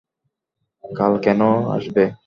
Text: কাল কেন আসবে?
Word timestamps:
কাল 0.83 1.13
কেন 1.23 1.41
আসবে? 1.75 2.03